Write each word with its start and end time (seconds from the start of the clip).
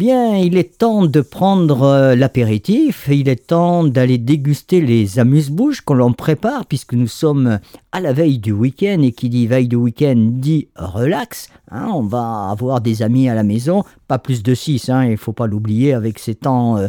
bien, 0.00 0.38
il 0.38 0.56
est 0.56 0.78
temps 0.78 1.04
de 1.04 1.20
prendre 1.20 1.82
euh, 1.82 2.16
l'apéritif, 2.16 3.06
il 3.12 3.28
est 3.28 3.48
temps 3.48 3.84
d'aller 3.84 4.16
déguster 4.16 4.80
les 4.80 5.18
amuse-bouches 5.18 5.82
qu'on 5.82 5.92
l'on 5.92 6.14
prépare 6.14 6.64
puisque 6.64 6.94
nous 6.94 7.06
sommes 7.06 7.58
à 7.92 8.00
la 8.00 8.14
veille 8.14 8.38
du 8.38 8.50
week-end 8.50 9.02
et 9.02 9.12
qui 9.12 9.28
dit 9.28 9.46
veille 9.46 9.68
du 9.68 9.76
week-end 9.76 10.14
dit 10.16 10.68
relax. 10.74 11.50
Hein, 11.70 11.90
on 11.92 12.00
va 12.00 12.48
avoir 12.50 12.80
des 12.80 13.02
amis 13.02 13.28
à 13.28 13.34
la 13.34 13.42
maison, 13.42 13.84
pas 14.08 14.18
plus 14.18 14.42
de 14.42 14.54
6, 14.54 14.88
hein, 14.88 15.04
il 15.04 15.10
ne 15.10 15.16
faut 15.16 15.34
pas 15.34 15.46
l'oublier 15.46 15.92
avec 15.92 16.18
ces 16.18 16.34
temps 16.34 16.78
euh, 16.78 16.88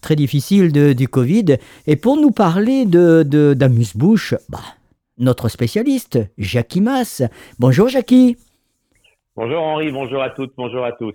très 0.00 0.14
difficiles 0.14 0.70
de, 0.70 0.92
du 0.92 1.08
Covid. 1.08 1.56
Et 1.88 1.96
pour 1.96 2.16
nous 2.16 2.30
parler 2.30 2.84
de, 2.84 3.24
d'amuse-bouches, 3.54 4.36
bah, 4.48 4.60
notre 5.18 5.48
spécialiste, 5.48 6.20
Jackie 6.38 6.80
Mass. 6.80 7.24
Bonjour 7.58 7.88
Jackie. 7.88 8.36
Bonjour 9.34 9.60
Henri, 9.60 9.90
bonjour 9.90 10.22
à 10.22 10.30
toutes, 10.30 10.52
bonjour 10.56 10.84
à 10.84 10.92
tous. 10.92 11.14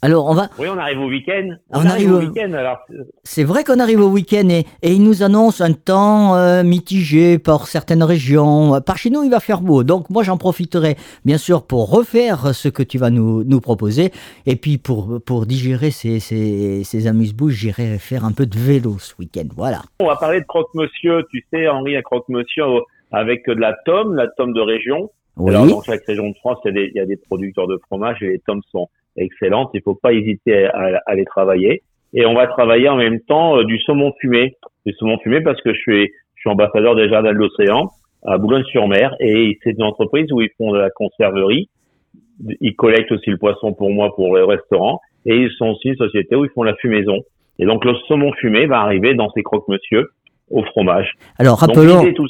Alors 0.00 0.26
on 0.26 0.34
va, 0.34 0.48
Oui, 0.60 0.68
on 0.72 0.78
arrive 0.78 1.00
au 1.00 1.08
week-end. 1.08 1.48
On 1.70 1.84
arrive 1.84 2.12
au- 2.12 2.18
week-end, 2.20 2.52
alors. 2.52 2.78
C'est 3.24 3.42
vrai 3.42 3.64
qu'on 3.64 3.80
arrive 3.80 4.00
au 4.00 4.08
week-end 4.08 4.48
et, 4.48 4.64
et 4.82 4.92
il 4.92 5.02
nous 5.02 5.24
annonce 5.24 5.60
un 5.60 5.72
temps 5.72 6.36
euh, 6.36 6.62
mitigé 6.62 7.38
par 7.40 7.66
certaines 7.66 8.04
régions. 8.04 8.80
Par 8.80 8.96
chez 8.96 9.10
nous, 9.10 9.24
il 9.24 9.30
va 9.30 9.40
faire 9.40 9.60
beau. 9.60 9.82
Donc 9.82 10.08
moi, 10.08 10.22
j'en 10.22 10.36
profiterai 10.36 10.96
bien 11.24 11.36
sûr 11.36 11.66
pour 11.66 11.90
refaire 11.90 12.54
ce 12.54 12.68
que 12.68 12.84
tu 12.84 12.96
vas 12.98 13.10
nous, 13.10 13.42
nous 13.42 13.60
proposer. 13.60 14.12
Et 14.46 14.54
puis 14.54 14.78
pour, 14.78 15.20
pour 15.26 15.46
digérer 15.46 15.90
ces, 15.90 16.20
ces, 16.20 16.84
ces 16.84 17.06
amuse-bouches, 17.08 17.54
j'irai 17.54 17.98
faire 17.98 18.24
un 18.24 18.32
peu 18.32 18.46
de 18.46 18.56
vélo 18.56 18.98
ce 19.00 19.14
week-end. 19.18 19.48
Voilà. 19.56 19.82
On 19.98 20.06
va 20.06 20.14
parler 20.16 20.40
de 20.40 20.46
croque-monsieur. 20.46 21.24
Tu 21.32 21.44
sais, 21.52 21.66
Henri, 21.66 21.96
un 21.96 22.02
croque-monsieur 22.02 22.62
avec 23.10 23.46
de 23.48 23.54
la 23.54 23.74
tome, 23.84 24.14
la 24.14 24.28
tome 24.36 24.52
de 24.52 24.60
région. 24.60 25.10
Oui. 25.38 25.50
Alors, 25.50 25.66
dans 25.66 25.82
chaque 25.82 26.04
région 26.06 26.28
de 26.28 26.34
France, 26.36 26.58
il 26.64 26.68
y, 26.68 26.70
a 26.70 26.72
des, 26.74 26.90
il 26.94 26.98
y 26.98 27.00
a 27.00 27.06
des 27.06 27.16
producteurs 27.16 27.66
de 27.66 27.78
fromage 27.86 28.18
et 28.22 28.26
les 28.28 28.38
tomes 28.46 28.60
sont 28.70 28.88
excellentes. 29.18 29.70
Il 29.74 29.82
faut 29.82 29.94
pas 29.94 30.12
hésiter 30.12 30.66
à, 30.66 31.00
à 31.06 31.14
les 31.14 31.24
travailler. 31.24 31.82
Et 32.14 32.24
on 32.26 32.34
va 32.34 32.46
travailler 32.46 32.88
en 32.88 32.96
même 32.96 33.20
temps 33.20 33.58
euh, 33.58 33.64
du 33.64 33.78
saumon 33.80 34.12
fumé. 34.20 34.56
Du 34.86 34.92
saumon 34.94 35.18
fumé 35.18 35.40
parce 35.40 35.60
que 35.60 35.74
je 35.74 35.78
suis, 35.78 36.12
je 36.34 36.40
suis 36.40 36.50
ambassadeur 36.50 36.94
des 36.94 37.08
Jardins 37.08 37.32
de 37.32 37.38
l'Océan 37.38 37.90
à 38.24 38.38
Boulogne-sur-Mer 38.38 39.14
et 39.20 39.58
c'est 39.62 39.72
une 39.72 39.82
entreprise 39.82 40.32
où 40.32 40.40
ils 40.40 40.50
font 40.56 40.72
de 40.72 40.78
la 40.78 40.90
conserverie. 40.90 41.68
Ils 42.60 42.74
collectent 42.74 43.12
aussi 43.12 43.30
le 43.30 43.36
poisson 43.36 43.74
pour 43.74 43.90
moi 43.90 44.14
pour 44.14 44.36
les 44.36 44.42
restaurants 44.42 45.00
et 45.26 45.36
ils 45.36 45.50
sont 45.52 45.66
aussi 45.66 45.88
une 45.88 45.96
société 45.96 46.34
où 46.34 46.44
ils 46.44 46.50
font 46.50 46.62
la 46.62 46.74
fumaison. 46.76 47.20
Et 47.58 47.66
donc 47.66 47.84
le 47.84 47.94
saumon 48.06 48.32
fumé 48.32 48.66
va 48.66 48.80
arriver 48.80 49.14
dans 49.14 49.30
ces 49.30 49.42
croque-monsieur 49.42 50.08
au 50.50 50.62
fromage. 50.64 51.12
Alors 51.38 51.58
rappelons, 51.58 52.04
tout 52.14 52.26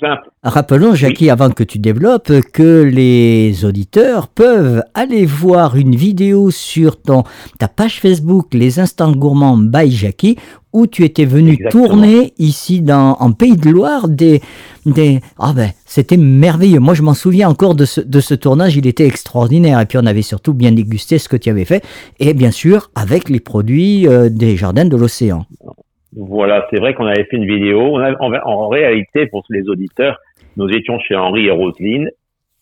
Jackie, 0.95 1.31
avant 1.31 1.51
que 1.51 1.63
tu 1.63 1.79
développes, 1.79 2.33
que 2.53 2.83
les 2.83 3.65
auditeurs 3.65 4.29
peuvent 4.29 4.83
aller 4.95 5.27
voir 5.27 5.77
une 5.77 5.95
vidéo 5.95 6.51
sur 6.51 7.01
ton, 7.01 7.25
ta 7.59 7.69
page 7.69 8.01
Facebook 8.01 8.55
Les 8.55 8.81
Instants 8.81 9.13
Gourmands 9.13 9.57
by 9.57 9.91
Jackie, 9.91 10.37
où 10.73 10.87
tu 10.87 11.05
étais 11.05 11.25
venu 11.25 11.53
Exactement. 11.53 11.87
tourner 11.87 12.35
ici 12.39 12.81
dans, 12.81 13.17
en 13.21 13.33
Pays 13.33 13.57
de 13.57 13.71
Loire 13.71 14.09
des... 14.09 14.41
des 14.87 15.21
ah 15.39 15.53
ben, 15.55 15.71
c'était 15.87 16.17
merveilleux. 16.17 16.81
Moi, 16.81 16.95
je 16.95 17.03
m'en 17.03 17.15
souviens 17.15 17.49
encore 17.49 17.75
de 17.75 17.85
ce, 17.85 18.01
de 18.01 18.21
ce 18.21 18.35
tournage, 18.35 18.77
il 18.77 18.87
était 18.87 19.07
extraordinaire. 19.07 19.81
Et 19.81 19.87
puis, 19.87 19.99
on 19.99 20.07
avait 20.07 20.23
surtout 20.23 20.55
bien 20.55 20.73
dégusté 20.73 21.19
ce 21.19 21.29
que 21.29 21.37
tu 21.37 21.49
avais 21.51 21.65
fait. 21.65 21.85
Et 22.21 22.35
bien 22.35 22.51
sûr, 22.51 22.91
avec 22.95 23.29
les 23.29 23.41
produits 23.41 24.07
euh, 24.07 24.29
des 24.29 24.57
jardins 24.57 24.85
de 24.85 24.97
l'océan. 24.97 25.47
Voilà, 26.17 26.67
c'est 26.71 26.81
vrai 26.81 26.95
qu'on 26.95 27.07
avait 27.07 27.25
fait 27.25 27.37
une 27.37 27.47
vidéo. 27.47 27.81
On 27.81 27.99
a- 28.01 28.17
en, 28.21 28.33
en 28.33 28.69
réalité, 28.69 29.27
pour 29.27 29.45
les 29.51 29.69
auditeurs, 29.69 30.19
nous 30.57 30.69
étions 30.69 30.99
chez 31.01 31.15
Henri 31.15 31.47
et 31.47 31.51
Roselyne. 31.51 32.11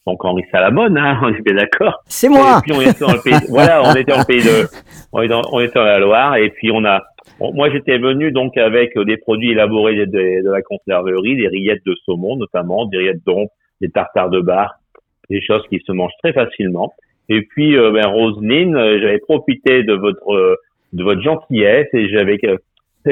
Donc 0.07 0.25
Henri 0.25 0.43
Salamone, 0.53 0.97
hein, 0.99 1.19
on 1.25 1.29
est 1.29 1.43
bien 1.43 1.55
d'accord. 1.55 2.01
C'est 2.07 2.29
moi 2.29 2.59
Et 2.59 2.63
puis 2.63 2.73
on 2.77 2.81
était 2.81 3.01
dans 3.05 3.13
le 3.13 3.21
pays. 3.23 3.47
voilà, 3.49 3.83
on 3.85 3.95
était 3.95 4.13
en 4.13 4.25
pays 4.25 4.43
de, 4.43 4.67
on 5.13 5.21
était, 5.21 5.29
dans, 5.29 5.43
on 5.53 5.61
était 5.61 5.75
dans 5.79 5.85
la 5.85 5.99
Loire. 5.99 6.37
Et 6.37 6.51
puis 6.51 6.71
on 6.73 6.85
a, 6.85 7.03
moi 7.41 7.71
j'étais 7.71 7.99
venu 7.99 8.31
donc 8.31 8.57
avec 8.57 8.97
des 8.99 9.17
produits 9.17 9.51
élaborés 9.53 9.95
de, 9.97 10.05
de- 10.05 10.45
de 10.45 10.51
la 10.51 10.63
conserverie, 10.63 11.37
des 11.37 11.49
rillettes 11.49 11.85
de 11.87 11.95
saumon 12.05 12.37
notamment, 12.37 12.87
des 12.87 12.99
rillettes 12.99 13.25
d'ombre, 13.27 13.51
des 13.81 13.89
tartares 13.91 14.31
de 14.31 14.41
bar, 14.41 14.75
des 15.31 15.41
choses 15.43 15.63
qui 15.69 15.81
se 15.85 15.91
mangent 15.93 16.13
très 16.23 16.33
facilement. 16.33 16.93
Et 17.29 17.43
puis 17.43 17.77
euh, 17.77 17.91
ben 17.91 18.07
Roselyne, 18.07 18.77
euh, 18.77 19.01
j'avais 19.01 19.19
profité 19.19 19.83
de 19.83 19.93
votre, 19.95 20.33
euh, 20.33 20.55
de 20.93 21.03
votre 21.03 21.21
gentillesse 21.23 21.89
et 21.95 22.09
j'avais, 22.11 22.39
euh, 22.45 22.59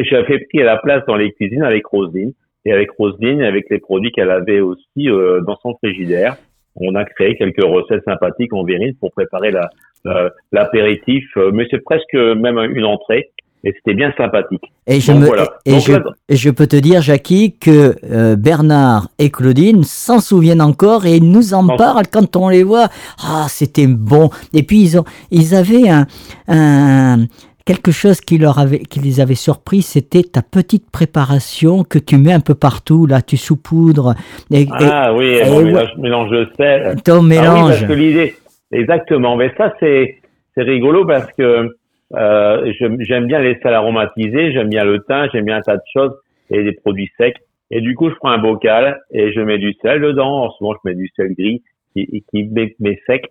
j'avais 0.02 0.40
pris 0.40 0.58
la 0.64 0.78
place 0.78 1.02
dans 1.06 1.16
les 1.16 1.30
cuisines 1.32 1.62
avec 1.62 1.86
Roselyne. 1.86 2.32
Et 2.66 2.72
avec 2.72 2.90
Roselyne, 2.98 3.42
avec 3.42 3.66
les 3.70 3.78
produits 3.78 4.10
qu'elle 4.10 4.30
avait 4.30 4.60
aussi 4.60 5.08
euh, 5.08 5.42
dans 5.46 5.56
son 5.62 5.74
frigidaire, 5.74 6.36
on 6.76 6.94
a 6.94 7.04
créé 7.04 7.36
quelques 7.36 7.62
recettes 7.62 8.02
sympathiques 8.06 8.52
en 8.54 8.64
viril 8.64 8.94
pour 8.98 9.12
préparer 9.12 9.50
la, 9.50 9.68
la- 10.04 10.30
l'apéritif, 10.50 11.24
euh, 11.36 11.50
mais 11.52 11.66
c'est 11.70 11.84
presque 11.84 12.14
même 12.14 12.58
une 12.74 12.84
entrée. 12.86 13.30
Et 13.66 13.72
c'était 13.76 13.94
bien 13.94 14.12
sympathique. 14.18 14.60
Et 14.86 15.00
je, 15.00 15.10
Donc 15.12 15.20
me, 15.22 15.26
voilà. 15.26 15.48
et, 15.64 15.70
Donc 15.72 15.80
je, 15.86 15.92
là- 15.92 16.02
et 16.28 16.36
je 16.36 16.50
peux 16.50 16.66
te 16.66 16.76
dire, 16.76 17.00
Jackie, 17.00 17.56
que 17.58 17.94
euh, 18.10 18.36
Bernard 18.36 19.08
et 19.18 19.30
Claudine 19.30 19.84
s'en 19.84 20.20
souviennent 20.20 20.60
encore 20.60 21.06
et 21.06 21.16
ils 21.16 21.30
nous 21.30 21.54
en 21.54 21.66
parlent 21.76 22.06
quand 22.12 22.36
on 22.36 22.50
les 22.50 22.62
voit. 22.62 22.88
Ah, 23.22 23.46
c'était 23.48 23.86
bon. 23.86 24.28
Et 24.52 24.64
puis, 24.64 24.82
ils, 24.82 24.98
ont, 24.98 25.04
ils 25.30 25.54
avaient 25.54 25.88
un, 25.88 26.06
un- 26.48 27.24
quelque 27.64 27.92
chose 27.92 28.20
qui, 28.20 28.38
leur 28.38 28.58
avait, 28.58 28.80
qui 28.80 29.00
les 29.00 29.20
avait 29.20 29.34
surpris, 29.34 29.82
c'était 29.82 30.22
ta 30.22 30.42
petite 30.42 30.90
préparation 30.90 31.82
que 31.82 31.98
tu 31.98 32.16
mets 32.16 32.32
un 32.32 32.40
peu 32.40 32.54
partout. 32.54 33.06
Là, 33.06 33.22
tu 33.22 33.36
saupoudres 33.36 34.14
et, 34.50 34.66
Ah 34.72 35.14
oui, 35.14 35.38
et 35.38 35.44
mélange, 35.44 35.96
mélange 35.98 36.30
de 36.30 36.48
sel. 36.56 36.96
ton 37.02 37.16
Ah 37.16 37.20
oui, 37.20 37.28
mélange. 37.28 37.70
parce 37.70 37.84
que 37.84 37.92
l'idée, 37.92 38.34
exactement. 38.72 39.36
Mais 39.36 39.52
ça, 39.56 39.74
c'est 39.80 40.18
c'est 40.54 40.62
rigolo 40.62 41.04
parce 41.04 41.30
que 41.32 41.76
euh, 42.14 42.72
j'aime 43.00 43.26
bien 43.26 43.40
les 43.40 43.58
sels 43.62 43.74
aromatisés, 43.74 44.52
j'aime 44.52 44.68
bien 44.68 44.84
le 44.84 45.02
thym, 45.02 45.28
j'aime 45.32 45.46
bien 45.46 45.56
un 45.56 45.62
tas 45.62 45.76
de 45.76 45.82
choses 45.92 46.12
et 46.50 46.62
des 46.62 46.72
produits 46.72 47.10
secs. 47.16 47.36
Et 47.70 47.80
du 47.80 47.94
coup, 47.94 48.10
je 48.10 48.14
prends 48.16 48.30
un 48.30 48.38
bocal 48.38 49.00
et 49.10 49.32
je 49.32 49.40
mets 49.40 49.58
du 49.58 49.74
sel 49.82 50.00
dedans. 50.00 50.50
Souvent, 50.52 50.74
je 50.74 50.88
mets 50.88 50.94
du 50.94 51.10
sel 51.16 51.34
gris 51.36 51.62
qui, 51.92 52.24
qui 52.30 52.44
met, 52.44 52.76
met 52.78 53.00
sec. 53.06 53.24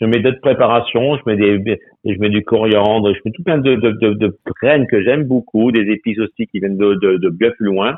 Je 0.00 0.04
mets 0.04 0.20
d'autres 0.20 0.40
préparations, 0.40 1.16
je 1.16 1.22
mets 1.26 1.36
des, 1.36 1.78
je 2.04 2.18
mets 2.18 2.28
du 2.28 2.44
coriandre, 2.44 3.14
je 3.14 3.20
mets 3.24 3.32
tout 3.32 3.42
plein 3.42 3.58
de, 3.58 3.74
de, 3.74 3.90
de, 3.92 4.14
de 4.14 4.36
graines 4.60 4.86
que 4.86 5.02
j'aime 5.02 5.24
beaucoup, 5.24 5.72
des 5.72 5.90
épices 5.90 6.18
aussi 6.18 6.46
qui 6.46 6.60
viennent 6.60 6.76
de, 6.76 6.94
de, 6.94 7.16
de 7.16 7.28
bien 7.30 7.50
plus 7.50 7.66
loin. 7.66 7.96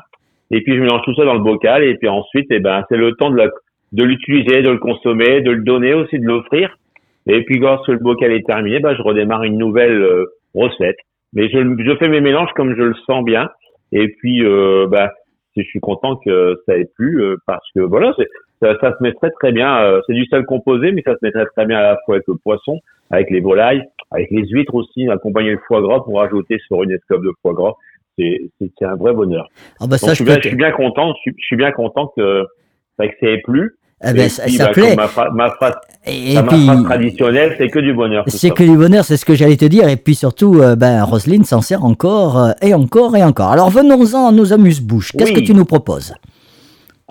Et 0.51 0.61
puis 0.61 0.75
je 0.75 0.81
mélange 0.81 1.01
tout 1.03 1.13
ça 1.15 1.25
dans 1.25 1.35
le 1.35 1.43
bocal 1.43 1.83
et 1.83 1.95
puis 1.95 2.07
ensuite, 2.07 2.47
eh 2.49 2.59
ben, 2.59 2.83
c'est 2.89 2.97
le 2.97 3.13
temps 3.13 3.29
de 3.29 3.37
de 3.91 4.03
l'utiliser, 4.03 4.61
de 4.61 4.69
le 4.69 4.77
consommer, 4.77 5.41
de 5.41 5.51
le 5.51 5.63
donner 5.63 5.93
aussi, 5.93 6.19
de 6.19 6.25
l'offrir. 6.25 6.77
Et 7.27 7.43
puis 7.43 7.59
lorsque 7.59 7.87
le 7.87 7.97
bocal 7.97 8.31
est 8.31 8.45
terminé, 8.45 8.79
ben, 8.79 8.95
je 8.95 9.01
redémarre 9.01 9.43
une 9.43 9.57
nouvelle 9.57 10.01
euh, 10.01 10.25
recette. 10.53 10.97
Mais 11.33 11.49
je, 11.49 11.57
je 11.57 11.95
fais 11.97 12.07
mes 12.07 12.21
mélanges 12.21 12.51
comme 12.55 12.75
je 12.75 12.83
le 12.83 12.95
sens 13.05 13.23
bien. 13.23 13.49
Et 13.91 14.07
puis, 14.19 14.43
euh, 14.43 14.87
ben, 14.87 15.09
je 15.55 15.63
suis 15.63 15.79
content 15.79 16.15
que 16.17 16.55
ça 16.65 16.77
ait 16.77 16.89
plu 16.95 17.21
euh, 17.21 17.37
parce 17.45 17.65
que 17.75 17.81
voilà, 17.81 18.13
c'est, 18.17 18.27
ça, 18.61 18.73
ça 18.81 18.91
se 18.97 19.03
met 19.03 19.13
très 19.13 19.31
très 19.31 19.51
bien. 19.51 19.77
euh, 19.81 20.01
c'est 20.07 20.13
du 20.13 20.25
sel 20.25 20.45
composé, 20.45 20.91
mais 20.91 21.01
ça 21.05 21.13
se 21.13 21.19
met 21.21 21.31
très 21.31 21.45
très 21.55 21.65
bien 21.65 21.77
à 21.77 21.81
la 21.83 21.97
fois 22.05 22.15
avec 22.15 22.27
le 22.27 22.35
poisson, 22.35 22.79
avec 23.11 23.29
les 23.29 23.39
volailles, 23.39 23.83
avec 24.11 24.29
les 24.31 24.45
huîtres 24.47 24.75
aussi, 24.75 25.09
accompagner 25.09 25.51
le 25.51 25.59
foie 25.67 25.81
gras 25.81 25.99
pour 26.01 26.21
ajouter 26.21 26.57
sur 26.67 26.83
une 26.83 26.91
escope 26.91 27.23
de 27.23 27.31
foie 27.41 27.53
gras. 27.53 27.73
C'est, 28.17 28.41
c'est, 28.59 28.69
c'est 28.77 28.85
un 28.85 28.95
vrai 28.95 29.13
bonheur. 29.13 29.47
Ah 29.79 29.85
bah 29.87 29.97
ça, 29.97 30.07
je, 30.07 30.11
je 30.11 30.15
suis 30.15 30.25
bien, 30.25 30.35
je 30.41 30.47
suis 30.49 30.57
bien 30.57 30.71
content. 30.71 31.13
Je 31.15 31.21
suis, 31.21 31.35
je 31.39 31.45
suis 31.45 31.55
bien 31.55 31.71
content 31.71 32.11
que, 32.17 32.43
bah, 32.97 33.07
que 33.07 33.13
ça 33.21 33.27
ait 33.27 33.41
plu. 33.41 33.75
Eh 34.01 34.13
ben, 34.13 34.29
ça, 34.29 34.43
puis, 34.43 34.53
ça 34.53 34.67
bah, 34.67 34.71
plaît. 34.71 34.95
Ma, 34.95 35.07
phra- 35.07 35.33
ma 35.33 35.49
phrase, 35.51 35.75
Et, 36.05 36.33
ma 36.35 36.43
puis, 36.43 36.65
phrase 36.65 36.83
traditionnelle, 36.85 37.55
c'est 37.57 37.67
que 37.67 37.79
du 37.79 37.93
bonheur. 37.93 38.23
C'est 38.27 38.49
que 38.51 38.63
du 38.63 38.77
bonheur, 38.77 39.03
c'est 39.03 39.17
ce 39.17 39.25
que 39.25 39.35
j'allais 39.35 39.57
te 39.57 39.65
dire. 39.65 39.89
Et 39.89 39.97
puis 39.97 40.15
surtout, 40.15 40.61
euh, 40.61 40.75
ben, 40.77 41.03
Roselyne 41.03 41.43
s'en 41.43 41.61
sert 41.61 41.83
encore 41.83 42.39
euh, 42.41 42.51
et 42.61 42.73
encore 42.73 43.15
et 43.17 43.23
encore. 43.23 43.51
Alors 43.51 43.69
venons-en 43.69 44.29
à 44.29 44.31
nos 44.31 44.53
amuse-bouches. 44.53 45.11
Qu'est-ce 45.13 45.33
Oui. 45.33 45.41
que 45.41 45.45
tu 45.45 45.53
nous 45.53 45.65
proposes? 45.65 46.13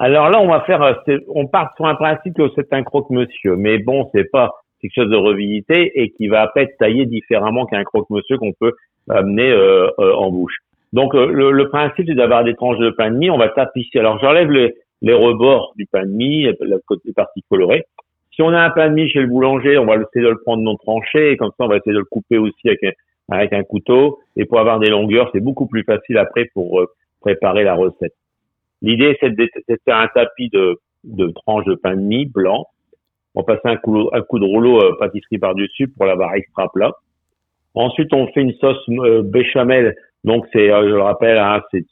Alors 0.00 0.30
là, 0.30 0.40
on 0.40 0.48
va 0.48 0.60
faire, 0.60 0.82
euh, 0.82 1.18
on 1.28 1.46
part 1.46 1.72
sur 1.76 1.86
un 1.86 1.94
principe 1.94 2.36
que 2.36 2.48
c'est 2.54 2.72
un 2.72 2.82
croque-monsieur, 2.84 3.56
mais 3.56 3.78
bon, 3.78 4.08
c'est 4.14 4.30
pas 4.30 4.52
quelque 4.80 4.94
chose 4.94 5.10
de 5.10 5.16
revisité 5.16 6.00
et 6.00 6.10
qui 6.10 6.28
va 6.28 6.42
après 6.42 6.62
être 6.62 6.76
taillé 6.78 7.06
différemment 7.06 7.66
qu'un 7.66 7.82
croque-monsieur 7.84 8.38
qu'on 8.38 8.52
peut 8.52 8.72
amener 9.10 9.50
euh, 9.50 9.88
euh, 9.98 10.14
en 10.14 10.30
bouche. 10.30 10.56
Donc 10.92 11.14
euh, 11.14 11.26
le, 11.26 11.50
le 11.50 11.68
principe, 11.68 12.06
c'est 12.06 12.14
d'avoir 12.14 12.44
des 12.44 12.54
tranches 12.54 12.78
de 12.78 12.90
pain 12.90 13.10
de 13.10 13.16
mie. 13.16 13.30
On 13.30 13.38
va 13.38 13.48
tapisser. 13.48 13.98
Alors 13.98 14.18
j'enlève 14.20 14.50
les, 14.50 14.74
les 15.02 15.12
rebords 15.12 15.72
du 15.76 15.86
pain 15.86 16.04
de 16.04 16.12
mie, 16.12 16.44
la 16.60 16.76
côté 16.86 17.12
partie 17.12 17.42
colorée. 17.50 17.84
Si 18.32 18.42
on 18.42 18.50
a 18.50 18.60
un 18.60 18.70
pain 18.70 18.88
de 18.88 18.94
mie 18.94 19.08
chez 19.08 19.20
le 19.20 19.26
boulanger, 19.26 19.78
on 19.78 19.86
va 19.86 19.96
essayer 19.96 20.24
de 20.24 20.30
le 20.30 20.40
prendre 20.44 20.62
non 20.62 20.76
tranché 20.76 21.32
et 21.32 21.36
comme 21.36 21.50
ça, 21.58 21.64
on 21.64 21.68
va 21.68 21.76
essayer 21.76 21.92
de 21.92 21.98
le 21.98 22.04
couper 22.04 22.38
aussi 22.38 22.68
avec 22.68 22.84
un, 22.84 22.92
avec 23.34 23.52
un 23.52 23.64
couteau. 23.64 24.20
Et 24.36 24.44
pour 24.44 24.60
avoir 24.60 24.78
des 24.78 24.90
longueurs, 24.90 25.28
c'est 25.32 25.40
beaucoup 25.40 25.66
plus 25.66 25.82
facile 25.82 26.18
après 26.18 26.48
pour 26.54 26.80
euh, 26.80 26.86
préparer 27.20 27.64
la 27.64 27.74
recette. 27.74 28.14
L'idée, 28.82 29.16
c'est 29.20 29.30
de, 29.30 29.48
faire 29.84 29.96
un 29.96 30.08
tapis 30.08 30.50
de, 30.50 30.78
tranches 31.34 31.64
de 31.64 31.74
pain 31.74 31.96
de 31.96 32.02
mie 32.02 32.26
blanc. 32.26 32.66
On 33.34 33.42
va 33.42 33.56
passer 33.56 33.68
un 33.68 33.76
coup, 33.76 34.08
de 34.10 34.44
rouleau 34.44 34.80
euh, 34.82 34.96
pâtisserie 34.98 35.38
par-dessus 35.38 35.88
pour 35.88 36.06
l'avoir 36.06 36.34
extra 36.34 36.70
plat. 36.72 36.92
Ensuite, 37.74 38.12
on 38.12 38.26
fait 38.28 38.40
une 38.40 38.54
sauce 38.54 38.82
euh, 38.88 39.22
béchamel. 39.22 39.94
Donc, 40.24 40.46
c'est, 40.52 40.70
euh, 40.70 40.82
je 40.88 40.94
le 40.94 41.02
rappelle, 41.02 41.38
hein, 41.38 41.62
c'est, 41.70 41.84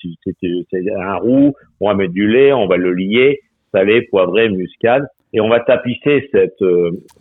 un 0.96 1.16
roux. 1.16 1.54
On 1.80 1.88
va 1.88 1.94
mettre 1.94 2.12
du 2.12 2.28
lait, 2.28 2.52
on 2.52 2.66
va 2.66 2.76
le 2.76 2.92
lier, 2.92 3.40
salé, 3.72 4.02
poivré, 4.02 4.48
muscade, 4.48 5.06
et 5.32 5.40
on 5.40 5.48
va 5.48 5.60
tapisser 5.60 6.28
cette, 6.32 6.64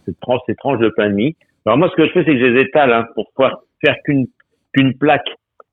cette 0.06 0.20
tranche, 0.22 0.42
ces 0.48 0.56
tranches 0.56 0.80
de 0.80 0.90
pain 0.90 1.10
de 1.10 1.16
mie. 1.16 1.36
Alors 1.66 1.78
moi, 1.78 1.90
ce 1.90 1.96
que 1.96 2.08
je 2.08 2.12
fais, 2.12 2.24
c'est 2.24 2.34
que 2.34 2.40
je 2.40 2.46
les 2.46 2.62
étale 2.62 2.94
hein, 2.94 3.06
pour 3.16 3.30
pouvoir 3.32 3.60
faire 3.84 3.96
qu'une 4.06 4.28
qu'une 4.76 4.98
plaque. 4.98 5.28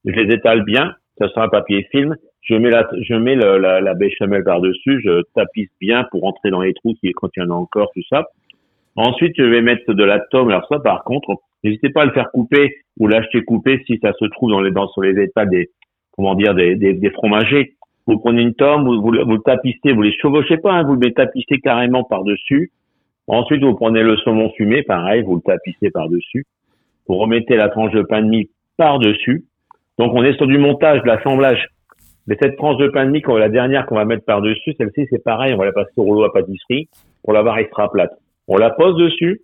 Je 0.04 0.12
les 0.12 0.34
étale 0.34 0.64
bien, 0.64 0.94
ça 1.18 1.28
sera 1.28 1.44
un 1.44 1.48
papier 1.48 1.86
film. 1.90 2.16
Je 2.42 2.54
mets 2.54 2.70
la, 2.70 2.88
je 3.00 3.14
mets 3.14 3.36
la, 3.36 3.80
la 3.80 3.94
béchamel 3.94 4.42
par-dessus, 4.42 5.00
je 5.04 5.22
tapisse 5.34 5.70
bien 5.80 6.04
pour 6.10 6.24
entrer 6.24 6.50
dans 6.50 6.60
les 6.60 6.74
trous 6.74 6.94
qui 7.00 7.10
contiennent 7.12 7.52
encore 7.52 7.90
tout 7.94 8.02
ça. 8.10 8.24
Ensuite, 8.96 9.34
je 9.38 9.44
vais 9.44 9.62
mettre 9.62 9.92
de 9.92 10.04
la 10.04 10.18
tome. 10.18 10.50
Alors 10.50 10.66
ça, 10.68 10.78
par 10.80 11.04
contre, 11.04 11.36
n'hésitez 11.62 11.90
pas 11.90 12.02
à 12.02 12.04
le 12.04 12.12
faire 12.12 12.30
couper 12.32 12.76
ou 12.98 13.06
l'acheter 13.06 13.42
coupé 13.42 13.82
si 13.86 13.98
ça 14.02 14.12
se 14.12 14.24
trouve 14.26 14.50
dans 14.50 14.60
les, 14.60 14.70
dans, 14.70 14.88
sur 14.88 15.02
les 15.02 15.22
états 15.22 15.46
des, 15.46 15.70
comment 16.10 16.34
dire, 16.34 16.54
des, 16.54 16.74
des, 16.74 16.94
des 16.94 17.10
fromagers. 17.10 17.74
Vous 18.06 18.18
prenez 18.18 18.42
une 18.42 18.54
tome, 18.54 18.84
vous, 18.84 19.00
vous, 19.00 19.12
le 19.12 19.42
tapissez, 19.42 19.92
vous 19.92 20.02
les 20.02 20.12
chevauchez 20.12 20.56
pas, 20.56 20.72
hein, 20.72 20.82
vous 20.82 20.96
le 20.96 21.12
tapissez 21.12 21.60
carrément 21.60 22.02
par-dessus. 22.02 22.72
Ensuite, 23.28 23.62
vous 23.62 23.74
prenez 23.74 24.02
le 24.02 24.16
saumon 24.16 24.50
fumé, 24.56 24.82
pareil, 24.82 25.22
vous 25.22 25.36
le 25.36 25.42
tapissez 25.42 25.90
par-dessus. 25.90 26.44
Vous 27.06 27.16
remettez 27.16 27.56
la 27.56 27.68
tranche 27.68 27.92
de 27.92 28.02
pain 28.02 28.20
de 28.22 28.28
mie 28.28 28.50
par-dessus. 28.76 29.44
Donc, 29.98 30.12
on 30.14 30.24
est 30.24 30.36
sur 30.36 30.48
du 30.48 30.58
montage, 30.58 31.02
de 31.02 31.06
l'assemblage. 31.06 31.68
Mais 32.26 32.36
cette 32.40 32.56
tranche 32.56 32.76
de 32.78 32.88
pain 32.88 33.04
de 33.04 33.10
mie, 33.10 33.22
la 33.26 33.48
dernière 33.48 33.86
qu'on 33.86 33.96
va 33.96 34.04
mettre 34.04 34.24
par-dessus, 34.24 34.74
celle-ci, 34.78 35.06
c'est 35.10 35.22
pareil, 35.22 35.54
on 35.54 35.58
va 35.58 35.66
la 35.66 35.72
passer 35.72 35.92
au 35.96 36.04
rouleau 36.04 36.24
à 36.24 36.32
pâtisserie 36.32 36.88
pour 37.24 37.32
l'avoir 37.32 37.58
extra 37.58 37.90
plate. 37.90 38.12
On 38.48 38.56
la 38.56 38.70
pose 38.70 38.96
dessus. 38.96 39.40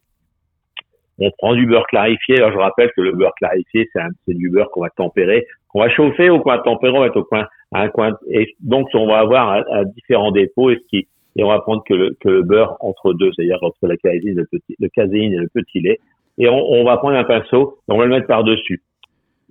On 1.21 1.31
prend 1.39 1.55
du 1.55 1.67
beurre 1.67 1.87
clarifié. 1.89 2.37
Alors, 2.37 2.53
je 2.53 2.59
rappelle 2.59 2.93
que 2.97 3.01
le 3.01 3.13
beurre 3.13 3.35
clarifié, 3.37 3.89
c'est 3.93 4.35
du 4.35 4.51
beurre 4.51 4.71
qu'on 4.71 4.83
va 4.83 4.91
tempérer, 4.91 5.47
qu'on 5.69 5.81
va 5.81 5.91
chauffer 5.91 6.31
ou 6.31 6.39
qu'on 6.39 6.51
va 6.51 6.59
tempérer, 6.59 6.97
on 6.97 7.01
va 7.01 7.07
être 7.07 7.17
au 7.17 7.25
coin, 7.25 7.49
à 7.73 7.83
un 7.83 7.89
coin. 7.89 8.17
Et 8.31 8.55
donc, 8.61 8.89
on 8.95 9.09
va 9.09 9.19
avoir 9.19 9.51
à, 9.51 9.85
différents 9.85 10.31
dépôts 10.31 10.71
et 10.71 10.77
ce 10.77 10.87
qui, 10.89 11.09
et 11.35 11.43
on 11.43 11.49
va 11.49 11.59
prendre 11.61 11.83
que 11.85 11.95
le, 11.95 12.17
que 12.21 12.29
le 12.29 12.43
beurre 12.43 12.77
entre 12.81 13.15
deux, 13.15 13.33
c'est-à-dire 13.35 13.59
entre 13.63 13.89
la 13.89 13.97
caséine, 13.97 14.37
le, 14.37 14.47
petit, 14.47 14.77
le 14.79 14.89
caséine 14.89 15.33
et 15.33 15.39
le 15.39 15.49
petit 15.53 15.81
lait. 15.81 15.99
Et 16.39 16.49
on, 16.49 16.55
on 16.55 16.85
va 16.85 16.97
prendre 16.99 17.17
un 17.17 17.25
pinceau 17.25 17.79
et 17.89 17.93
on 17.93 17.99
va 17.99 18.05
le 18.05 18.11
mettre 18.11 18.29
par-dessus. 18.29 18.83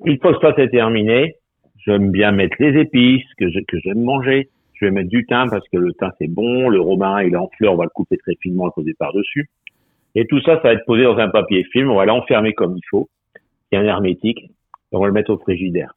Une 0.05 0.19
fois 0.19 0.33
que 0.33 0.39
ça 0.39 0.53
c'est 0.55 0.69
terminé, 0.69 1.35
j'aime 1.87 2.11
bien 2.11 2.31
mettre 2.31 2.57
les 2.59 2.79
épices 2.79 3.25
que 3.37 3.45
que 3.65 3.79
j'aime 3.79 4.01
manger. 4.01 4.49
Je 4.73 4.85
vais 4.85 4.91
mettre 4.91 5.09
du 5.09 5.25
thym 5.25 5.49
parce 5.49 5.67
que 5.69 5.77
le 5.77 5.93
thym 5.93 6.11
c'est 6.19 6.27
bon, 6.27 6.69
le 6.69 6.79
romarin 6.81 7.23
il 7.23 7.33
est 7.33 7.37
en 7.37 7.49
fleur, 7.57 7.73
on 7.73 7.77
va 7.77 7.85
le 7.85 7.89
couper 7.89 8.17
très 8.17 8.35
finement 8.35 8.67
et 8.67 8.71
poser 8.75 8.93
par-dessus. 8.93 9.49
Et 10.15 10.25
tout 10.25 10.41
ça, 10.41 10.55
ça 10.55 10.61
va 10.63 10.73
être 10.73 10.85
posé 10.85 11.03
dans 11.03 11.17
un 11.17 11.29
papier 11.29 11.63
film, 11.65 11.91
on 11.91 11.95
va 11.95 12.05
l'enfermer 12.05 12.53
comme 12.53 12.75
il 12.75 12.83
faut, 12.89 13.07
a 13.71 13.77
un 13.77 13.85
hermétique, 13.85 14.39
et 14.39 14.95
on 14.95 14.99
va 14.99 15.07
le 15.07 15.13
mettre 15.13 15.31
au 15.31 15.37
frigidaire. 15.37 15.93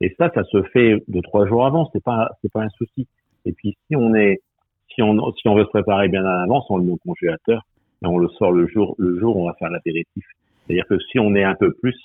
Et 0.00 0.14
ça, 0.18 0.30
ça 0.34 0.44
se 0.44 0.62
fait 0.64 1.02
deux 1.08 1.22
trois 1.22 1.46
jours 1.46 1.66
avant, 1.66 1.90
c'est 1.92 2.02
pas 2.02 2.30
c'est 2.40 2.52
pas 2.52 2.62
un 2.62 2.68
souci. 2.70 3.06
Et 3.44 3.52
puis 3.52 3.76
si 3.86 3.96
on 3.96 4.14
est 4.14 4.40
si 4.94 5.02
on 5.02 5.32
si 5.32 5.48
on 5.48 5.54
veut 5.54 5.64
se 5.64 5.70
préparer 5.70 6.08
bien 6.08 6.24
à 6.24 6.40
l'avance, 6.40 6.66
on 6.70 6.78
le 6.78 6.84
met 6.84 6.92
au 6.92 6.98
congélateur 6.98 7.62
et 8.02 8.06
on 8.06 8.18
le 8.18 8.28
sort 8.28 8.52
le 8.52 8.66
jour 8.68 8.94
le 8.98 9.18
jour 9.18 9.36
où 9.36 9.42
on 9.42 9.46
va 9.46 9.54
faire 9.54 9.70
l'apéritif. 9.70 10.24
C'est-à-dire 10.66 10.86
que 10.86 10.98
si 11.10 11.18
on 11.18 11.34
est 11.34 11.44
un 11.44 11.54
peu 11.54 11.72
plus 11.72 11.96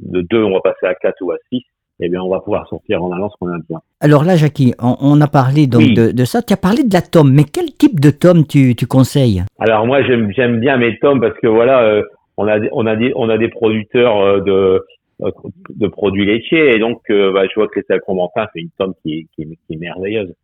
de 0.00 0.20
deux, 0.20 0.42
on 0.42 0.52
va 0.52 0.60
passer 0.60 0.86
à 0.86 0.94
quatre 0.94 1.22
ou 1.22 1.30
à 1.30 1.36
six, 1.48 1.62
eh 2.04 2.08
bien, 2.08 2.20
on 2.20 2.28
va 2.28 2.40
pouvoir 2.40 2.68
sortir 2.68 3.02
en 3.02 3.12
allant 3.12 3.30
ce 3.30 3.36
qu'on 3.38 3.48
a 3.48 3.58
besoin. 3.58 3.80
Alors 4.00 4.24
là, 4.24 4.36
Jackie, 4.36 4.74
on, 4.80 5.20
a 5.20 5.28
parlé 5.28 5.66
donc 5.66 5.82
de, 5.94 6.24
ça. 6.24 6.42
Tu 6.42 6.52
as 6.52 6.56
parlé 6.56 6.82
de 6.82 6.92
la 6.92 7.00
tome, 7.00 7.32
mais 7.32 7.44
quel 7.44 7.66
type 7.66 8.00
de 8.00 8.10
tome 8.10 8.46
tu, 8.46 8.74
tu 8.74 8.86
conseilles? 8.86 9.42
Alors 9.58 9.86
moi, 9.86 10.02
j'aime 10.02 10.58
bien 10.58 10.76
mes 10.76 10.98
tomes 10.98 11.20
parce 11.20 11.38
que 11.38 11.46
voilà, 11.46 11.82
euh, 11.82 12.02
on 12.36 12.48
a 12.48 12.58
on 12.72 12.86
a 12.86 12.96
des 12.96 13.12
on 13.14 13.28
a 13.28 13.38
des 13.38 13.48
producteurs 13.48 14.20
euh, 14.20 14.40
de 14.40 14.84
euh, 15.22 15.30
de 15.70 15.86
produits 15.86 16.26
laitiers 16.26 16.74
et 16.74 16.78
donc 16.78 17.00
bah, 17.08 17.46
je 17.46 17.54
vois 17.54 17.66
que 17.68 17.72
Cristal 17.72 18.00
Fromentin 18.02 18.46
fait 18.52 18.60
une 18.60 18.70
tome 18.78 18.94
qui, 19.02 19.28
qui, 19.36 19.46
qui 19.46 19.74
est 19.74 19.76
merveilleuse. 19.76 20.34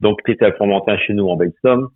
Donc 0.00 0.20
Cristal 0.22 0.52
Fromentin 0.54 0.98
chez 0.98 1.14
nous 1.14 1.26
en 1.28 1.36
belle 1.36 1.52
somme. 1.62 1.88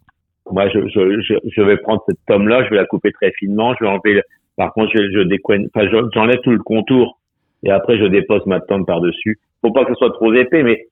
Moi, 0.51 0.69
je, 0.71 0.81
je, 0.89 1.39
je, 1.45 1.63
vais 1.63 1.77
prendre 1.77 2.03
cette 2.09 2.25
tome-là, 2.27 2.65
je 2.65 2.71
vais 2.71 2.77
la 2.77 2.87
couper 2.87 3.13
très 3.13 3.33
finement, 3.33 3.75
je 3.79 3.85
vais 3.85 3.91
enlever. 3.91 4.23
par 4.57 4.73
contre, 4.73 4.91
je, 4.95 5.03
je 5.13 5.67
enfin, 5.67 6.09
j'enlève 6.15 6.41
tout 6.41 6.53
le 6.53 6.63
contour 6.63 7.19
et 7.63 7.71
après 7.71 7.99
je 7.99 8.05
dépose 8.05 8.45
ma 8.47 8.61
tome 8.61 8.87
par-dessus. 8.87 9.39
Faut 9.63 9.73
pas 9.73 9.85
que 9.85 9.93
ce 9.93 9.99
soit 9.99 10.13
trop 10.13 10.33
épais, 10.33 10.63
mais 10.63 10.87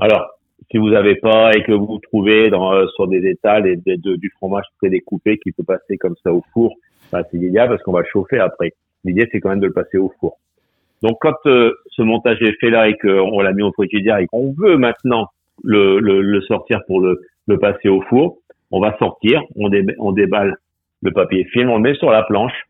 alors 0.00 0.26
si 0.70 0.78
vous 0.78 0.92
avez 0.92 1.16
pas 1.16 1.52
et 1.54 1.62
que 1.62 1.72
vous 1.72 1.98
trouvez 1.98 2.50
dans, 2.50 2.72
euh, 2.74 2.86
sur 2.94 3.08
des 3.08 3.26
étals 3.26 3.66
et 3.66 3.76
du 3.76 4.30
fromage 4.36 4.64
très 4.78 4.90
découpé 4.90 5.38
qui 5.38 5.52
peut 5.52 5.62
passer 5.64 5.96
comme 5.96 6.16
ça 6.22 6.32
au 6.32 6.42
four, 6.52 6.74
bah, 7.12 7.22
c'est 7.30 7.38
idéal 7.38 7.68
parce 7.68 7.82
qu'on 7.82 7.92
va 7.92 8.00
le 8.00 8.06
chauffer 8.12 8.38
après. 8.38 8.72
L'idée 9.04 9.28
c'est 9.30 9.40
quand 9.40 9.50
même 9.50 9.60
de 9.60 9.66
le 9.66 9.72
passer 9.72 9.98
au 9.98 10.12
four. 10.20 10.36
Donc 11.02 11.18
quand 11.20 11.36
euh, 11.46 11.72
ce 11.90 12.02
montage 12.02 12.42
est 12.42 12.58
fait 12.60 12.70
là 12.70 12.88
et 12.88 12.96
qu'on 12.98 13.40
l'a 13.40 13.52
mis 13.52 13.62
au 13.62 13.72
frigidaire 13.72 14.18
et 14.18 14.26
qu'on 14.26 14.52
veut 14.52 14.76
maintenant 14.76 15.28
le, 15.62 16.00
le, 16.00 16.20
le, 16.20 16.40
sortir 16.42 16.80
pour 16.86 17.00
le, 17.00 17.20
le 17.46 17.58
passer 17.58 17.88
au 17.88 18.02
four, 18.02 18.38
on 18.70 18.80
va 18.80 18.96
sortir, 18.98 19.42
on, 19.56 19.70
on 19.98 20.12
déballe 20.12 20.56
le 21.02 21.12
papier 21.12 21.44
film, 21.44 21.70
on 21.70 21.76
le 21.76 21.82
met 21.82 21.94
sur 21.94 22.10
la 22.10 22.24
planche 22.24 22.67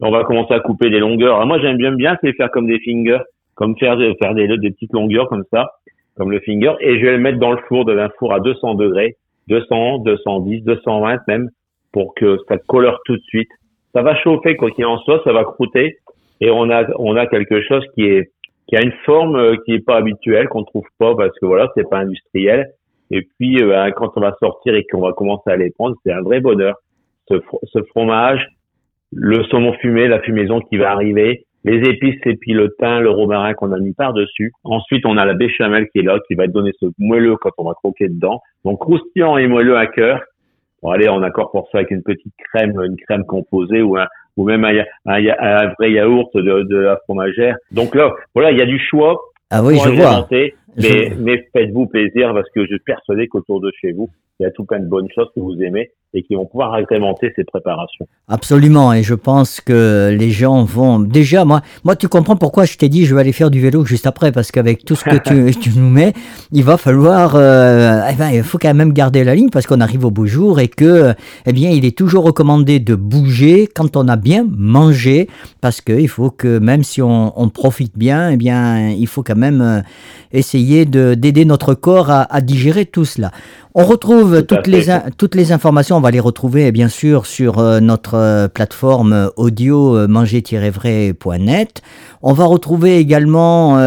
on 0.00 0.10
va 0.10 0.24
commencer 0.24 0.54
à 0.54 0.60
couper 0.60 0.90
des 0.90 0.98
longueurs. 0.98 1.36
Alors 1.36 1.46
moi, 1.46 1.60
j'aime 1.60 1.76
bien 1.76 1.92
bien, 1.92 2.16
c'est 2.22 2.32
faire 2.32 2.50
comme 2.50 2.66
des 2.66 2.80
fingers, 2.80 3.20
comme 3.54 3.76
faire, 3.78 3.98
faire 4.20 4.34
des, 4.34 4.48
des 4.48 4.70
petites 4.70 4.92
longueurs 4.92 5.28
comme 5.28 5.44
ça, 5.52 5.72
comme 6.16 6.30
le 6.30 6.40
finger, 6.40 6.72
et 6.80 6.98
je 6.98 7.04
vais 7.04 7.12
le 7.12 7.18
mettre 7.18 7.38
dans 7.38 7.52
le 7.52 7.60
four, 7.68 7.84
de 7.84 7.96
un 7.96 8.10
four 8.18 8.32
à 8.32 8.40
200 8.40 8.74
degrés, 8.74 9.16
200, 9.48 9.98
210, 9.98 10.62
220 10.62 11.18
même, 11.28 11.48
pour 11.92 12.14
que 12.14 12.38
ça 12.48 12.56
colore 12.58 13.00
tout 13.04 13.16
de 13.16 13.22
suite. 13.22 13.50
Ça 13.94 14.02
va 14.02 14.14
chauffer 14.16 14.56
quoi 14.56 14.70
qu'il 14.70 14.86
en 14.86 14.98
soit, 14.98 15.20
ça 15.24 15.32
va 15.32 15.44
croûter, 15.44 15.98
et 16.40 16.50
on 16.50 16.70
a 16.70 16.84
on 16.98 17.16
a 17.16 17.26
quelque 17.26 17.60
chose 17.62 17.84
qui 17.94 18.04
est 18.04 18.30
qui 18.68 18.76
a 18.76 18.82
une 18.82 18.92
forme 19.04 19.36
euh, 19.36 19.56
qui 19.64 19.74
est 19.74 19.84
pas 19.84 19.96
habituelle, 19.96 20.48
qu'on 20.48 20.62
trouve 20.62 20.86
pas 20.98 21.14
parce 21.16 21.36
que 21.38 21.46
voilà, 21.46 21.68
c'est 21.74 21.88
pas 21.88 21.98
industriel. 21.98 22.70
Et 23.10 23.22
puis 23.22 23.62
euh, 23.62 23.90
quand 23.96 24.12
on 24.16 24.20
va 24.20 24.36
sortir 24.38 24.74
et 24.74 24.84
qu'on 24.84 25.00
va 25.00 25.12
commencer 25.12 25.50
à 25.50 25.56
les 25.56 25.70
prendre, 25.70 25.96
c'est 26.04 26.12
un 26.12 26.22
vrai 26.22 26.40
bonheur. 26.40 26.76
Ce, 27.28 27.34
ce 27.64 27.82
fromage, 27.90 28.46
le 29.12 29.42
saumon 29.44 29.72
fumé, 29.74 30.08
la 30.08 30.20
fumaison 30.20 30.60
qui 30.60 30.76
va 30.76 30.92
arriver, 30.92 31.44
les 31.64 31.88
épices 31.88 32.20
et 32.24 32.36
puis 32.36 32.52
le 32.52 32.74
thym, 32.78 33.00
le 33.00 33.10
romarin 33.10 33.54
qu'on 33.54 33.72
a 33.72 33.78
mis 33.78 33.92
par-dessus. 33.92 34.52
Ensuite, 34.64 35.04
on 35.04 35.16
a 35.16 35.24
la 35.24 35.34
béchamel 35.34 35.88
qui 35.90 35.98
est 35.98 36.02
là, 36.02 36.18
qui 36.26 36.34
va 36.34 36.46
donner 36.46 36.72
ce 36.80 36.86
moelleux 36.98 37.36
quand 37.36 37.50
on 37.58 37.64
va 37.64 37.74
croquer 37.74 38.08
dedans. 38.08 38.40
Donc, 38.64 38.80
croustillant 38.80 39.36
et 39.36 39.46
moelleux 39.46 39.76
à 39.76 39.86
cœur. 39.86 40.20
Bon, 40.82 40.90
allez, 40.90 41.08
on 41.10 41.22
accorde 41.22 41.50
pour 41.50 41.68
ça 41.70 41.78
avec 41.78 41.90
une 41.90 42.02
petite 42.02 42.32
crème, 42.50 42.80
une 42.80 42.96
crème 42.96 43.24
composée 43.26 43.82
ou 43.82 43.98
un, 43.98 44.06
ou 44.38 44.44
même 44.44 44.64
un, 44.64 44.82
un, 45.06 45.72
vrai 45.78 45.92
yaourt 45.92 46.34
de, 46.34 46.62
de, 46.62 46.76
la 46.76 46.96
fromagère. 47.04 47.56
Donc 47.70 47.94
là, 47.94 48.14
voilà, 48.34 48.50
il 48.50 48.58
y 48.58 48.62
a 48.62 48.66
du 48.66 48.78
choix. 48.78 49.20
Ah 49.50 49.62
oui, 49.62 49.78
je 49.84 49.90
vois. 49.90 50.26
Mais, 50.30 51.12
mais 51.18 51.44
faites-vous 51.52 51.86
plaisir 51.86 52.32
parce 52.32 52.48
que 52.54 52.62
je 52.62 52.68
suis 52.68 52.78
persuadé 52.78 53.26
qu'autour 53.26 53.60
de 53.60 53.70
chez 53.80 53.92
vous, 53.92 54.08
il 54.40 54.44
y 54.44 54.46
a 54.46 54.50
tout 54.50 54.64
plein 54.64 54.80
de 54.80 54.88
bonnes 54.88 55.08
choses 55.14 55.28
que 55.34 55.40
vous 55.40 55.60
aimez 55.60 55.92
et 56.12 56.22
qui 56.22 56.34
vont 56.34 56.46
pouvoir 56.46 56.74
agrémenter 56.74 57.32
ces 57.36 57.44
préparations. 57.44 58.06
Absolument, 58.26 58.92
et 58.92 59.04
je 59.04 59.14
pense 59.14 59.60
que 59.60 60.14
les 60.18 60.30
gens 60.30 60.64
vont 60.64 60.98
déjà, 60.98 61.44
moi, 61.44 61.60
moi 61.84 61.94
tu 61.94 62.08
comprends 62.08 62.34
pourquoi 62.36 62.64
je 62.64 62.76
t'ai 62.76 62.88
dit 62.88 63.06
je 63.06 63.14
vais 63.14 63.20
aller 63.20 63.32
faire 63.32 63.50
du 63.50 63.60
vélo 63.60 63.84
juste 63.84 64.06
après, 64.06 64.32
parce 64.32 64.50
qu'avec 64.50 64.84
tout 64.84 64.96
ce 64.96 65.04
que 65.04 65.16
tu, 65.16 65.54
tu, 65.60 65.70
nous 65.78 65.88
mets, 65.88 66.12
il 66.50 66.64
va 66.64 66.78
falloir, 66.78 67.36
euh, 67.36 68.00
eh 68.10 68.16
ben, 68.16 68.30
il 68.30 68.42
faut 68.42 68.58
quand 68.58 68.74
même 68.74 68.92
garder 68.92 69.22
la 69.22 69.36
ligne 69.36 69.50
parce 69.50 69.66
qu'on 69.66 69.80
arrive 69.80 70.04
au 70.04 70.10
beau 70.10 70.26
jour 70.26 70.58
et 70.58 70.68
que, 70.68 71.14
eh 71.46 71.52
bien, 71.52 71.70
il 71.70 71.84
est 71.84 71.96
toujours 71.96 72.24
recommandé 72.24 72.80
de 72.80 72.96
bouger 72.96 73.68
quand 73.72 73.96
on 73.96 74.08
a 74.08 74.16
bien 74.16 74.46
mangé, 74.50 75.28
parce 75.60 75.80
qu'il 75.80 76.08
faut 76.08 76.30
que 76.30 76.58
même 76.58 76.82
si 76.82 77.02
on, 77.02 77.40
on, 77.40 77.48
profite 77.50 77.96
bien, 77.96 78.30
eh 78.30 78.36
bien, 78.36 78.90
il 78.90 79.06
faut 79.06 79.22
quand 79.22 79.36
même 79.36 79.60
euh, 79.60 79.80
essayer 80.32 80.86
d'aider 80.86 81.44
notre 81.44 81.74
corps 81.74 82.10
à, 82.10 82.22
à 82.22 82.40
digérer 82.40 82.86
tout 82.86 83.04
cela. 83.04 83.30
On 83.74 83.84
retrouve 83.84 84.29
toutes 84.38 84.66
les, 84.66 84.86
toutes 85.16 85.34
les 85.34 85.52
informations, 85.52 85.96
on 85.96 86.00
va 86.00 86.10
les 86.10 86.20
retrouver 86.20 86.72
bien 86.72 86.88
sûr 86.88 87.26
sur 87.26 87.58
euh, 87.58 87.80
notre 87.80 88.14
euh, 88.14 88.48
plateforme 88.48 89.30
audio 89.36 89.96
euh, 89.96 90.08
manger-vrai.net. 90.08 91.82
On 92.22 92.32
va 92.32 92.44
retrouver 92.44 92.98
également, 92.98 93.80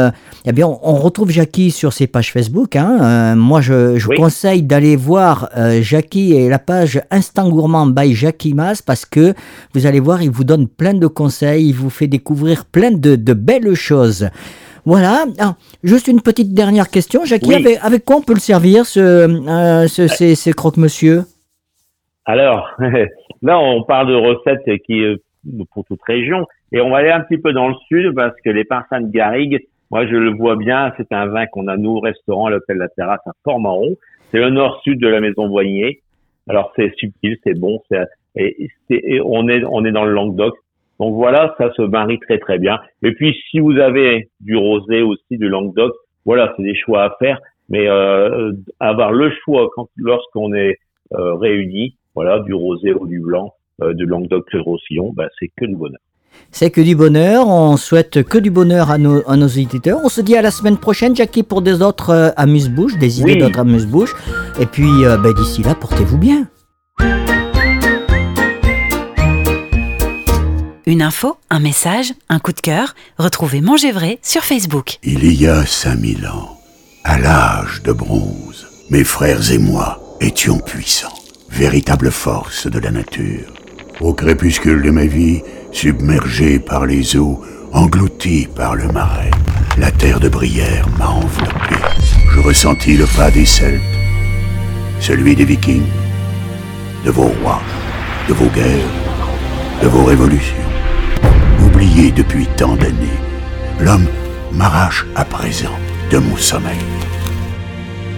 eh 0.46 0.52
bien, 0.54 0.68
on, 0.68 0.96
retrouve 0.96 1.30
Jackie 1.30 1.70
sur 1.70 1.94
ses 1.94 2.08
pages 2.08 2.32
Facebook. 2.32 2.76
Hein. 2.76 3.36
moi, 3.36 3.62
je, 3.62 4.00
je 4.00 4.08
vous 4.08 4.16
conseille 4.18 4.64
d'aller 4.64 4.96
voir 4.96 5.52
Jackie 5.82 6.34
et 6.34 6.50
la 6.50 6.58
page 6.58 7.00
Instant 7.12 7.48
Gourmand 7.48 7.86
by 7.86 8.16
Jackie 8.16 8.56
Mas 8.56 8.82
parce 8.82 9.06
que 9.06 9.36
vous 9.76 9.86
allez 9.86 10.00
voir, 10.00 10.24
il 10.24 10.32
vous 10.32 10.44
donne 10.44 10.68
plein 10.68 10.96
de 10.96 11.06
conseils, 11.06 11.70
il 11.70 11.76
vous 11.76 11.92
fait 11.92 12.08
découvrir 12.08 12.66
plein 12.66 12.90
de, 12.90 13.16
de 13.16 13.34
belles 13.34 13.76
choses. 13.76 14.28
Voilà. 14.86 15.26
Ah, 15.40 15.56
juste 15.84 16.08
une 16.08 16.22
petite 16.22 16.54
dernière 16.54 16.90
question, 16.90 17.24
Jackie. 17.26 17.54
Avec, 17.82 18.06
quoi 18.06 18.18
on 18.18 18.22
peut 18.22 18.34
le 18.34 18.40
servir, 18.40 18.86
ce, 18.86 19.00
euh, 19.00 19.88
ce 19.88 20.08
ces, 20.08 20.54
croque-monsieur? 20.54 21.22
Alors, 22.26 22.70
là, 23.42 23.60
on 23.60 23.84
parle 23.84 24.08
de 24.08 24.16
recettes 24.16 24.82
qui 24.86 25.04
euh, 25.04 25.18
pour 25.74 25.86
toute 25.86 26.02
région. 26.06 26.46
Et 26.72 26.82
on 26.82 26.90
va 26.90 26.98
aller 26.98 27.12
un 27.12 27.22
petit 27.22 27.38
peu 27.38 27.54
dans 27.54 27.70
le 27.70 27.76
sud 27.88 28.14
parce 28.16 28.36
que 28.44 28.50
les 28.50 28.66
parfums 28.66 29.02
de 29.02 29.12
Garrigue, 29.12 29.66
moi, 29.92 30.06
je 30.06 30.16
le 30.16 30.32
vois 30.32 30.56
bien. 30.56 30.92
C'est 30.98 31.12
un 31.12 31.28
vin 31.28 31.46
qu'on 31.48 31.68
a, 31.68 31.78
nous, 31.78 31.98
au 31.98 32.00
restaurant, 32.00 32.48
à 32.48 32.50
l'hôtel 32.50 32.78
La 32.78 32.90
Terrasse 32.90 33.22
à 33.26 33.32
Port-Marron. 33.44 33.96
C'est 34.32 34.40
le 34.40 34.50
nord-sud 34.50 35.00
de 35.00 35.08
la 35.08 35.22
maison 35.22 35.48
Voignier. 35.48 36.02
Alors, 36.50 36.74
c'est 36.76 36.94
subtil, 36.96 37.38
c'est 37.44 37.58
bon. 37.58 37.82
et, 38.36 38.68
et 38.90 39.22
on, 39.24 39.48
est, 39.48 39.64
on 39.66 39.86
est 39.86 39.92
dans 39.92 40.04
le 40.04 40.12
Languedoc. 40.12 40.56
Donc 41.00 41.16
voilà, 41.16 41.56
ça 41.58 41.72
se 41.74 41.82
marie 41.82 42.20
très 42.20 42.38
très 42.40 42.60
bien. 42.60 42.80
Et 43.02 43.14
puis 43.14 43.36
si 43.50 43.60
vous 43.60 43.78
avez 43.78 44.30
du 44.40 44.56
rosé 44.56 45.02
aussi, 45.02 45.38
du 45.38 45.50
Languedoc, 45.50 45.94
voilà, 46.26 46.54
c'est 46.56 46.64
des 46.64 46.76
choix 46.76 47.04
à 47.04 47.16
faire. 47.20 47.40
Mais 47.70 47.88
euh, 47.88 48.52
avoir 48.80 49.12
le 49.12 49.32
choix 49.44 49.70
quand 49.76 49.88
lorsqu'on 49.98 50.54
est 50.54 50.78
euh, 51.14 51.36
réunis, 51.36 51.96
voilà, 52.16 52.40
du 52.40 52.54
rosé 52.54 52.94
ou 52.94 53.08
du 53.08 53.20
blanc, 53.20 53.54
euh, 53.82 53.94
du 53.94 54.06
Languedoc 54.06 54.52
le 54.54 54.62
Roussillon, 54.62 55.14
bah, 55.16 55.28
c'est 55.40 55.50
que 55.56 55.66
du 55.66 55.76
bonheur. 55.76 56.00
C'est 56.52 56.70
que 56.70 56.82
du 56.82 56.96
bonheur, 56.96 57.48
on 57.48 57.78
souhaite 57.78 58.24
que 58.24 58.38
du 58.38 58.52
bonheur 58.52 58.92
à 58.92 58.98
nos, 58.98 59.28
à 59.28 59.36
nos 59.38 59.48
auditeurs. 59.48 60.00
On 60.04 60.10
se 60.10 60.22
dit 60.22 60.36
à 60.36 60.42
la 60.42 60.52
semaine 60.52 60.78
prochaine, 60.78 61.16
Jackie, 61.16 61.44
pour 61.44 61.62
des 61.62 61.82
autres 61.82 62.12
euh, 62.12 62.30
amuse-bouches, 62.38 62.98
des 62.98 63.22
idées 63.22 63.34
Oui. 63.34 63.40
d'autres 63.40 63.60
amuse-bouches. 63.60 64.14
Et 64.60 64.66
puis, 64.66 65.06
euh, 65.06 65.18
ben, 65.18 65.34
d'ici 65.34 65.64
là, 65.64 65.76
portez-vous 65.76 66.18
bien. 66.18 66.48
Une 70.86 71.02
info, 71.02 71.38
un 71.50 71.62
message, 71.62 72.14
un 72.28 72.40
coup 72.40 72.52
de 72.52 72.60
cœur. 72.60 72.94
Retrouvez 73.18 73.62
Manger 73.62 73.94
Vrai 73.94 74.20
sur 74.22 74.44
Facebook. 74.44 75.00
Il 75.02 75.24
y 75.34 75.48
a 75.48 75.66
5000 75.66 76.28
ans, 76.28 76.60
à 77.06 77.18
l'âge 77.18 77.82
de 77.84 77.94
bronze, 77.94 78.68
mes 78.90 79.06
frères 79.06 79.50
et 79.50 79.60
moi 79.60 80.18
étions 80.20 80.60
puissants, 80.60 81.18
véritable 81.50 82.12
force 82.12 82.68
de 82.68 82.80
la 82.80 82.92
nature. 82.92 83.54
Au 84.02 84.14
crépuscule 84.14 84.82
de 84.82 84.92
ma 84.92 85.06
vie, 85.06 85.42
submergé 85.72 86.60
par 86.60 86.86
les 86.86 87.16
eaux, 87.16 87.42
englouti 87.72 88.50
par 88.54 88.76
le 88.76 88.90
marais, 88.90 89.32
la 89.78 89.90
terre 89.90 90.20
de 90.20 90.28
Brière 90.28 90.90
m'a 90.98 91.08
enveloppé. 91.08 91.76
Je 92.34 92.42
ressentis 92.42 92.98
le 92.98 93.06
pas 93.06 93.32
des 93.32 93.46
Celtes, 93.46 93.82
celui 95.00 95.34
des 95.34 95.46
Vikings, 95.46 95.88
de 97.06 97.12
vos 97.12 97.32
rois, 97.42 97.62
de 98.28 98.34
vos 98.34 98.50
guerres, 98.50 98.92
de 99.82 99.88
vos 99.88 100.04
révolutions. 100.04 100.73
Depuis 102.16 102.48
tant 102.56 102.78
d'années, 102.78 103.20
l'homme 103.82 104.08
m'arrache 104.54 105.06
à 105.16 105.26
présent 105.26 105.78
de 106.10 106.18
mon 106.18 106.38
sommeil. 106.38 106.80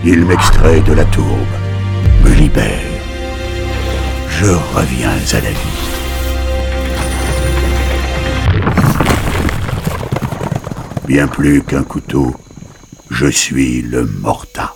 Il 0.03 0.25
m'extrait 0.25 0.81
de 0.81 0.93
la 0.93 1.05
tourbe, 1.05 1.55
me 2.24 2.29
libère. 2.36 2.79
Je 4.29 4.51
reviens 4.75 5.10
à 5.10 5.41
la 5.41 5.50
vie. 5.50 5.86
Bien 11.07 11.27
plus 11.27 11.63
qu'un 11.63 11.84
couteau, 11.84 12.36
je 13.10 13.27
suis 13.27 13.81
le 13.81 14.05
Morta. 14.05 14.75